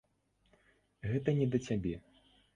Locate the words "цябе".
1.69-1.95